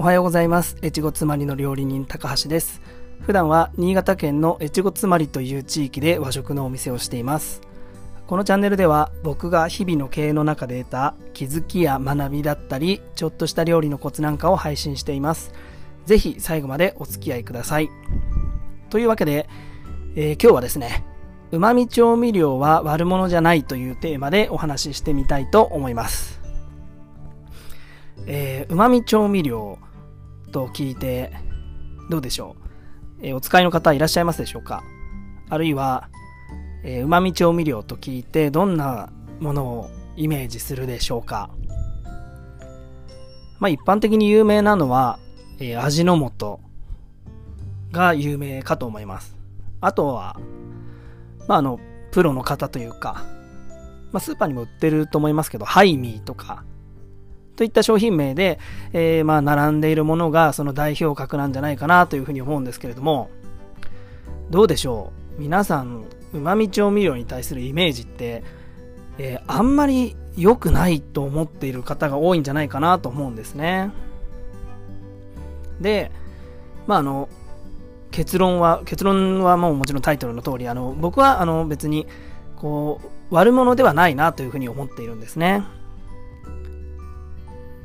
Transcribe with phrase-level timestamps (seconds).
[0.00, 0.76] おはようございます。
[0.80, 2.80] 越後妻りの料理人高橋です。
[3.20, 7.62] 普段は新潟県の越後妻りという地域で和食のお店をしています。
[8.28, 15.52] このチャンネルでは僕が日々の経営の中で得た気づきや学びだったりちょっとした料理のコツなんかを配信しています。
[16.06, 17.90] ぜひ最後までお付き合いください。
[18.90, 19.48] というわけで、
[20.14, 21.04] えー、今日はですね
[21.50, 26.40] うまみ調味料は悪者じゃないというテーマでお話ししてみたいと思います。
[28.26, 29.78] えー、うまみ調味料
[30.50, 31.32] と聞いて
[32.10, 32.56] どうでしょ
[33.20, 34.82] う、えー、お使いの方いらっしゃいますでしょうか？
[35.50, 36.08] あるいは、
[36.84, 41.50] えー、うまみ調味料と聞いてどんなものをイメージするでしょうか？
[43.60, 45.18] まあ一般的に有名なのは、
[45.58, 46.60] えー、味の素
[47.90, 49.36] が有名かと思います。
[49.80, 50.38] あとは、
[51.46, 51.80] まああの、
[52.12, 53.24] プロの方というか、
[54.12, 56.64] まあスーパーにも売ってると思いますけど、ハイミーとか、
[57.58, 58.58] といった商品名で、
[58.92, 63.30] えー、まあ並んでいるものがその代表格なんじゃないかなというふうに思うんですけれども。
[64.50, 65.42] どうでしょう?
[65.42, 68.42] 皆さんうまみ調味料に対するイメージって、
[69.18, 73.90] えー、あんまり良くないと思っている方が多いんじゃないかなと思うんですね。
[75.80, 76.10] で
[76.86, 77.28] まああの
[78.10, 82.06] 結論は結論はもうもちろんタイトルの通りあの僕はあの別に
[82.56, 83.00] こ
[83.30, 85.64] う悪者ではないなというふうに思っているんですね。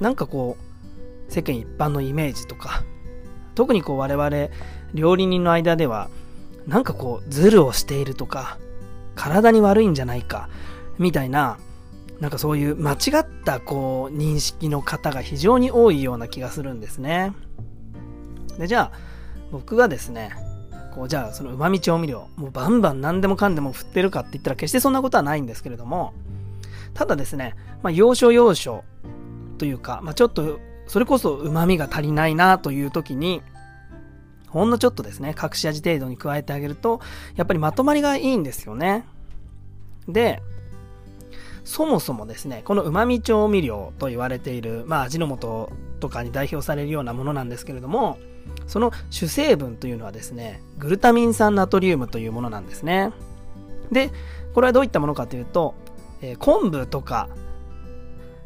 [0.00, 0.56] なんかこ
[1.28, 2.82] う、世間一般のイメージとか、
[3.54, 4.30] 特にこう我々
[4.94, 6.08] 料理人の間では、
[6.66, 8.58] なんかこう、ズルをしているとか、
[9.14, 10.48] 体に悪いんじゃないか、
[10.98, 11.58] みたいな、
[12.20, 17.32] なんかそういう間違ったこう、認識の方が非常に多いような気がするんですね。
[18.58, 18.98] で、じゃあ、
[19.52, 20.30] 僕がですね、
[20.94, 26.14] こう、じゃあその旨味調味料、もうバンバン何でもかんでも振ってるかって言ったら決してそんなことはないんですけれども、
[26.94, 28.82] ただですね、まあ、要所要所、
[29.56, 33.42] というか、まあ、ちょっとそれこそ旨味が足りないなという時に
[34.48, 37.00] ほんのちょっとですね隠し味程度に加えてあげると
[37.34, 39.04] やっぱりまとまりがいいんですよね。
[40.08, 40.40] で
[41.64, 48.18] そもそもですねこのうまみ調味料と言われている、まあ、味の素とかに代表されるようなものなんですけれども
[48.68, 53.12] その主成分というのはですねグルタミン酸ナトリウムというものなんですね。
[53.90, 54.10] で
[54.54, 55.74] これはどういったものかというと、
[56.22, 57.28] えー、昆布とか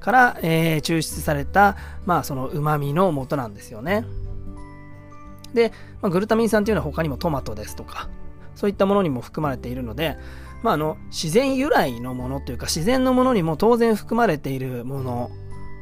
[0.00, 4.04] から、えー、抽出された、まあ、その旨味の元なんですよね。
[5.54, 8.08] で、まあ、グルタミン酸というのは他にもトマトですとか、
[8.54, 10.16] そういったものにも含まれているので、
[10.62, 15.30] まあ、あの自然由来のものというか自然のものにも当然含まれているもの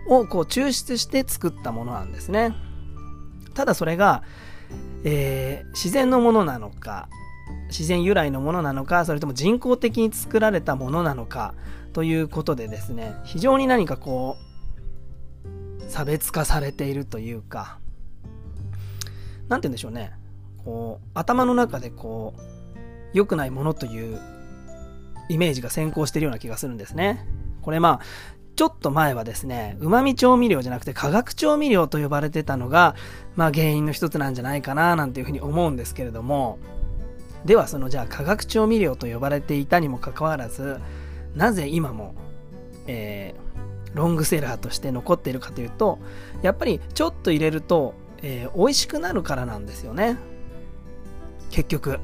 [0.09, 2.55] をこう抽出して作ったものなんですね。
[3.55, 4.23] ただそれが、
[5.05, 7.09] えー、自然のものなのか
[7.69, 11.55] 自然由来のものなのかそれとも人工的に作られたものなのか
[11.93, 14.37] ということでですね非常に何かこ
[15.81, 17.79] う差別化されているというか
[19.49, 20.13] 何て言うんでしょうね。
[20.65, 22.41] こう頭の中でこう
[23.15, 24.21] 良くないものという
[25.31, 27.27] イメージが先行しているような気がするんですね。
[27.63, 32.97] これまあちょっと前はですね、うまみ調味料じゃなくて化学調味料と呼ばれてたのが、
[33.37, 36.59] まあ原因の一つなんじゃないかななんていうふうに思うんですけれども、
[37.45, 40.81] ではそのじゃあ化学調味料と呼ばれていたにもかかわらず、
[41.35, 42.15] なぜ今も、
[42.87, 45.99] えー、ロングセラーとして残っているかというと
[46.43, 50.17] やっぱりちょっと入れると、えー、美味しくなるからなんですよね。
[51.51, 52.01] 結局。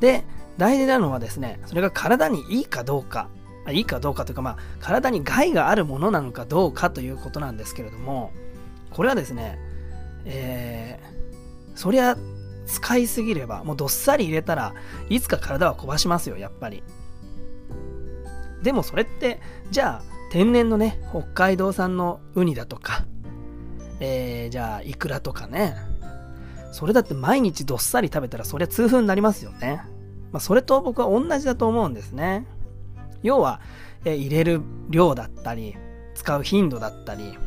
[0.00, 0.24] で
[0.58, 3.28] 大事なのはですねそれが体にいいかどうか。
[3.70, 8.32] いいかどうかというかまあ体に害があるものなのかどうかということなんですけれども
[8.88, 9.58] これはですね
[10.24, 12.16] えー、そりゃ
[12.66, 14.74] 使いすぎればもうどっさり入れたら
[15.08, 16.82] いつか体は壊しますよやっぱり。
[18.68, 19.40] でもそれって、
[19.70, 23.06] じゃあ、天然のね、北海道産のウニだとか、
[23.98, 25.74] えー、じゃあ、イクラとかね、
[26.70, 29.80] それだって毎日どっさり食べたらそりゃ痛風になりますよね。
[30.32, 32.46] まあ、それと僕は同じだと思うんですね。
[33.22, 33.62] 要は、
[34.04, 35.74] えー、入れる量だったり、
[36.14, 37.38] 使う頻度だったり、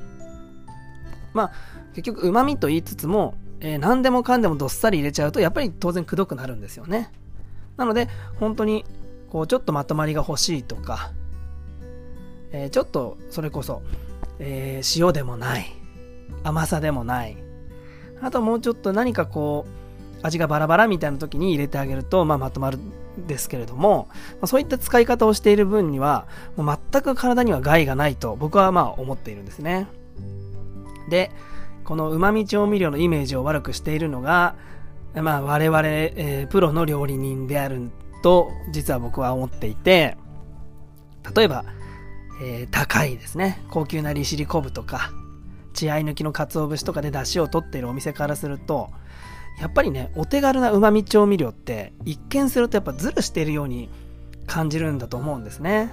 [1.36, 1.52] まあ、
[1.94, 7.12] 結局、旨味と言いつつも、えー、何でもかんでもどっさり入れちゃうと、やっぱり当然くどくなるんですよね。
[7.78, 8.10] なので、
[8.40, 8.86] 本当に
[9.32, 11.12] こうちょっとまとまりが欲しいとか、
[12.52, 13.82] えー、ちょっとそれこそ、
[14.40, 15.72] えー、塩でもない
[16.44, 17.38] 甘さでもない
[18.22, 26.28] あともうちょっと何かこう味がバラバラみたいな時に入れてあげると、まあ、まとまるんですけれども、まあ、そういった使い方をしている分には
[26.58, 29.88] もう全く体には害がないと僕はまあ思っているんですね。
[31.10, 31.32] で
[31.86, 34.56] このうまみ調味料のイメージを悪くしているのが、
[35.16, 37.92] まあ、我々、えー、プロの料理人である
[38.22, 40.18] と実は僕は思っていて
[41.36, 41.66] 例えば、
[42.44, 43.62] えー、高いですね。
[43.70, 45.12] 高級な利尻昆布とか
[45.74, 48.90] 血合い抜きの鰹節とかで出汁を取っているお店からすると
[49.60, 53.90] やっぱりねお手軽なうまみ調味料って一見するとやっぱズルしているように
[54.48, 55.92] 感じるんだと思うんですね。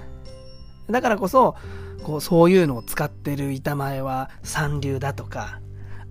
[0.89, 1.55] だからこそ
[2.03, 5.59] こうそういうのを使ってる板前は三流だとか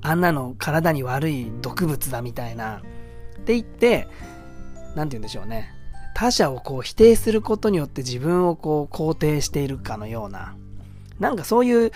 [0.00, 2.80] あんなの体に悪い毒物だみたいなっ
[3.44, 4.06] て言って
[4.94, 5.74] 何て言うんでしょうね。
[6.18, 10.56] 他者をこう否定することによって自分をこう肯定しているかのような
[11.20, 11.92] なんかそういう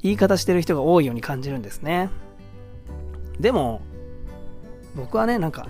[0.00, 2.08] 言い方してる人が多いように感じるんですね。
[3.40, 3.80] でも
[4.94, 5.66] 僕はねなんか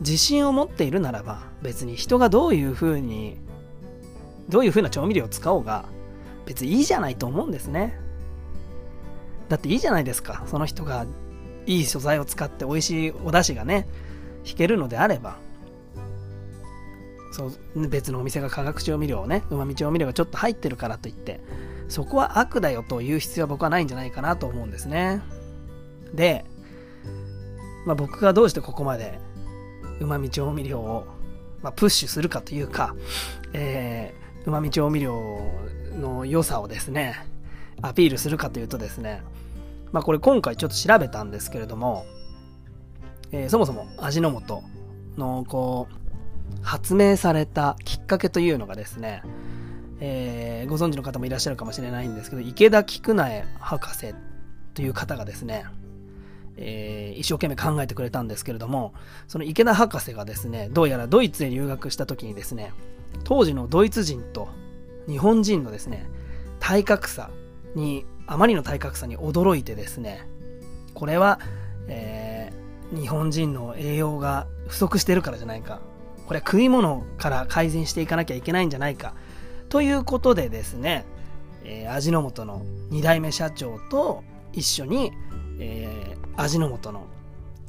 [0.00, 3.38] 自信を持っているならば別に人がどういう風に
[4.50, 5.86] どういう風な調味料を使おうが
[6.44, 7.98] 別にいいじゃないと思うんですね。
[9.48, 10.44] だっていいじゃないですか。
[10.46, 11.06] その人が
[11.64, 13.88] いい素材を使って美味しいお出汁がね
[14.44, 15.38] 引けるのであれば。
[17.30, 21.40] そう別のお店が化学調味料をねうまみ調味料がちょっと入ってるからといって
[21.88, 25.22] そこは悪だよという必要は僕はないんじゃないかなと思うんですね。
[26.14, 26.44] で、
[27.84, 29.18] まあ、僕がどうしてここまで
[30.00, 31.06] うまみ調味料を、
[31.62, 32.94] まあ、プッシュするかというか
[33.52, 34.14] え
[34.46, 35.40] うまみ調味料
[35.92, 37.26] の良さをですね
[37.82, 39.22] アピールするかというとですね
[39.92, 42.06] まあこれ今回ちょっと調べたんですけれども、
[43.32, 44.62] えー、そもそも味の素
[45.16, 45.99] のこう
[46.62, 49.22] 発明されたきっかけというのがですね、
[50.00, 54.14] えー、ご存知の方もいらっしゃるかもしれないんですけど池田菊苗博士
[54.74, 55.64] という方がですね、
[56.56, 58.94] えー、一生懸命考えてくれたんですけれども
[59.28, 62.72] その池田博士がですねどうやらドイツへ留学した時にですね
[63.24, 64.48] 当時のドイツ人と
[65.08, 66.06] 日本人のですね
[66.60, 67.30] 体格差
[67.74, 70.26] にあまりの体格差に驚いてですね
[70.94, 71.40] これは、
[71.88, 75.80] えー、日本人の栄養が不足してるからじゃないか
[76.30, 79.14] これ食い物から改善していかなきゃいけないんじゃないか。
[79.68, 81.04] ということでですね、
[81.64, 82.62] えー、味の素の
[82.92, 84.22] 2代目社長と
[84.52, 85.10] 一緒に、
[85.58, 87.02] えー、味の素の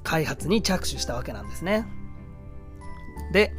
[0.04, 1.88] 開発に着手したわけなんですね。
[3.34, 3.52] で、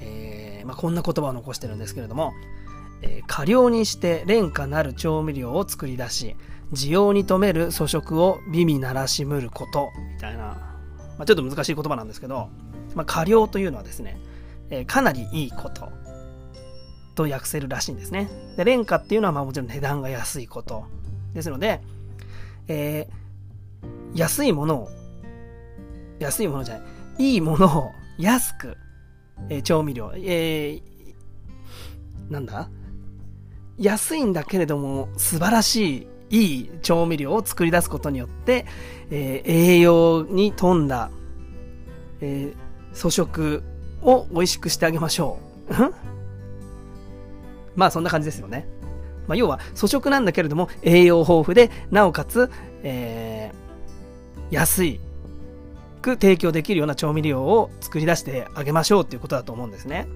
[0.00, 2.32] えー、まあ、こんな言葉を残してるんですけれども、
[3.02, 6.36] え過量にして廉価なる調味料を作り出し
[6.72, 12.48] 需要に留める粗食を美味ならしむることみたいな、まあ、ちょっと難しい言葉なんですけど
[12.94, 14.18] まあ、過料というのはですね、
[14.70, 15.88] えー、かなりいいこと
[17.14, 18.28] と訳せるらしいんですね。
[18.56, 20.84] で、廉価っていうのはまあもちろん値段が安いこと
[21.34, 21.80] ですので、
[22.68, 24.88] えー、安いものを、
[26.18, 26.84] 安いものじゃな
[27.18, 28.76] い、いいものを安く、
[29.48, 32.68] えー、調味料、えー、なんだ？
[33.78, 38.66] 安いんだけれども素晴らしいいい調味料を作り出すことによって、
[39.10, 41.10] えー、栄養に富んだ、
[42.20, 42.54] えー、
[42.94, 43.62] 粗食
[44.02, 45.38] を美味しくしてあげましょ
[45.70, 45.74] う。
[47.76, 48.66] まあそんな感じですよね。
[49.26, 52.50] まあ、要は粗食なんだけれども栄養豊富でなおかつ、
[52.82, 55.00] えー、安い
[56.00, 60.08] く提供できるような調味料を作り出してあげましょうっていうことだと思うんですね。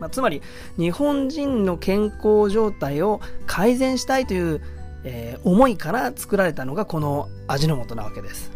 [0.00, 0.42] まあ、つまり
[0.78, 4.62] 日本人の健康状態を改善したいという、
[5.04, 8.52] えー、思いから作られたのがこの味の素なわけです。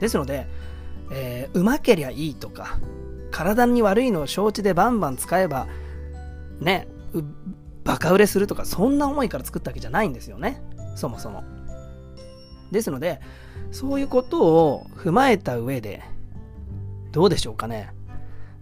[0.00, 0.46] ですので、
[1.10, 2.78] えー、うまけりゃいいとか、
[3.30, 5.66] 体に悪いのを承知でバンバン使えば、
[6.60, 6.88] ね、
[7.84, 10.62] バカ売れするとか、そんな思いから作ったわけじゃないんですよね。
[10.96, 11.44] そもそも。
[12.70, 13.20] ですので、
[13.70, 16.02] そういうことを踏まえた上で、
[17.12, 17.92] どうでしょうかね。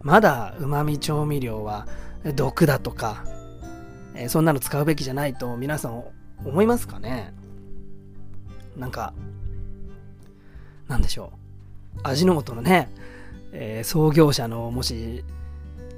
[0.00, 1.86] まだ旨味調味料は
[2.34, 3.24] 毒だとか、
[4.14, 6.04] えー、そんなの使うべきじゃないと皆さん
[6.44, 7.32] 思いますかね
[8.76, 9.14] なんか、
[10.88, 11.41] なんでしょう。
[12.02, 12.90] 味の素のね、
[13.52, 15.24] えー、創業者のもし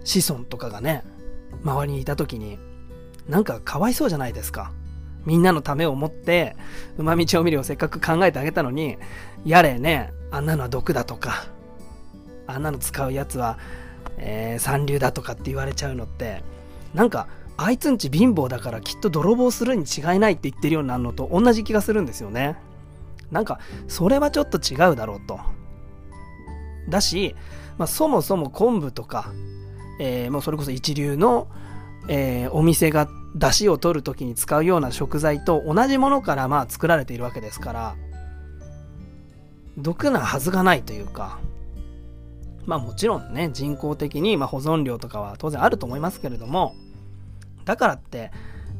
[0.04, 1.02] 子孫とかがね、
[1.64, 2.58] 周りにいた時に、
[3.28, 4.72] なんかかわいそうじゃないですか。
[5.24, 6.56] みんなのためを思って、
[6.98, 8.98] 旨味調味料をせっかく考えてあげたのに、
[9.44, 11.46] やれね、あんなのは毒だとか、
[12.46, 13.58] あんなの使うやつは、
[14.18, 16.42] えー、三流だとかって言われちゃうのって、
[16.92, 22.56] なんか、あいつんち貧乏だからきっと泥棒するに違いないって言ってるようになるのと同じ気がするんですよね。
[23.30, 25.40] なんか、それはちょっと違うだろうと。
[26.88, 27.34] だし、
[27.78, 29.32] まあ、そもそも昆布とか、
[30.00, 31.48] えー、もうそれこそ一流の、
[32.08, 37.96] えー、お店が出汁を取る時に使うような食材と同じものからまあ作られているわけですから
[39.76, 41.40] 毒なはずがないというか
[42.64, 46.74] まあもちろんね人工的にま保存料とかは当然あると思いますけれども
[47.64, 48.30] だからって、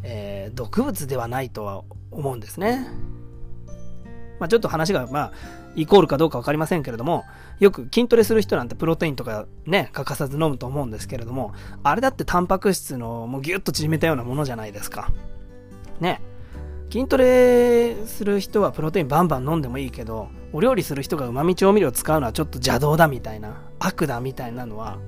[0.02, 2.86] えー、毒物ではないとは思うんですね。
[4.44, 5.32] まあ、ちょっと話が、まあ、
[5.74, 7.24] イコールかどうか分かりませんけれども、
[7.60, 15.10] よく筋トレする人なんてプロテインとかね、欠かさず飲むと思うんですけれども、あれだってタンパク質のもうギュッと縮めたようなものじゃないですか。
[15.98, 16.20] ね。
[16.92, 24.98] 筋トレする人はプロテインバンバン飲んでもいいけどお料理する人がうまみ調味料を使うのはちょっと邪道だみたいな悪だみたいなのは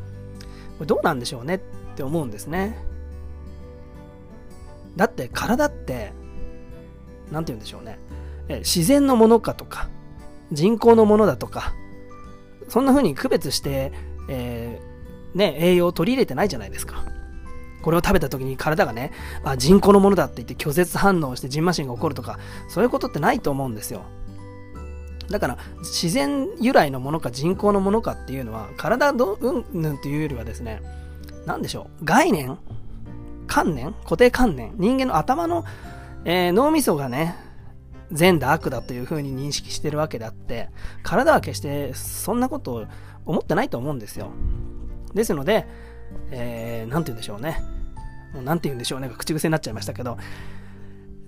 [0.78, 1.60] これどうなんでしょうねっ
[1.94, 2.76] て思うんですね
[4.96, 6.12] だって体って
[7.30, 7.98] 何て言うんでしょうね
[8.48, 9.88] 自然のものかとか
[10.52, 11.74] 人工のものだとか
[12.68, 13.92] そんな風に区別して、
[14.28, 17.04] えー、ね、栄養を取り入れてないじゃないですか。
[17.82, 19.12] これを食べた時に体がね、
[19.44, 22.38] あ、人工のものだって言って拒絶反応してジンマシンが起こるとか、
[22.68, 24.02] そういうことってないと思うんですよ。
[25.30, 30.82] だから、自然由来のものか人工のものかっていうのは、体どうんぬんっていうよりはですね、
[31.46, 32.58] 何でしょう、概念
[33.46, 35.64] 観念固定観念人間の頭の、
[36.24, 37.36] えー、脳みそがね、
[38.12, 40.70] 善だ悪だというふうに認識してるわけであって、
[41.02, 42.84] 体は決してそんなことを
[43.24, 44.30] 思ってないと思うんですよ。
[45.14, 45.66] ですので、
[46.30, 47.62] えー、て言うんでしょうね。
[48.32, 49.16] もうなんて言うんでしょうねが。
[49.16, 50.18] 口癖になっちゃいましたけど、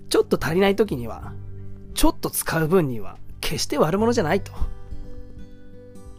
[0.09, 1.33] ちょっと足りない時には、
[1.93, 4.51] ちょっと使う分には、決して悪者じゃないと。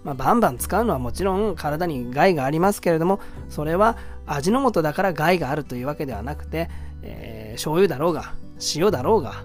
[0.04, 6.70] まあ、バンバン使うのはもちろん体に害がありますけれども、それは味の素だから害があるというわけではなくて、
[7.02, 8.34] えー、醤油だろうが、
[8.74, 9.44] 塩だろうが、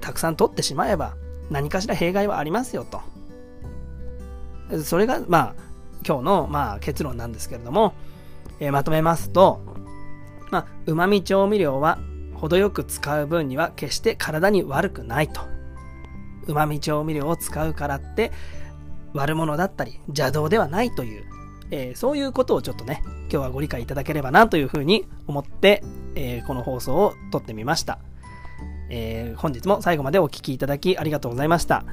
[0.00, 1.16] たくさん取ってしまえば
[1.50, 3.00] 何かしら弊害はありますよと。
[4.82, 5.54] それが、まあ、
[6.06, 7.94] 今日の、まあ、結論なんですけれども、
[8.60, 9.60] えー、まとめますと、
[10.50, 11.98] まあ、旨味調味料は
[12.34, 15.40] 程よく使う分には決して体に悪くないと。
[16.46, 18.32] 旨味調味料を使うからって
[19.12, 21.24] 悪者だったり邪道ではないという、
[21.70, 25.82] えー、そういうことをちょっとね、今日はご理解いただければなというふうに思って、
[26.14, 27.98] えー、この放送を撮ってみました。
[28.90, 31.84] えー、本日も最後までお聴きいただきありがとうございました。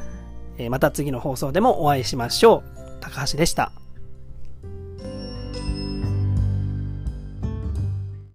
[0.57, 3.01] えー、また次の放送でもお会いしましょう。
[3.01, 3.84] 高橋でした。